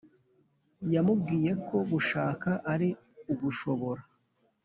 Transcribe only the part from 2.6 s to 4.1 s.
ari ugushobora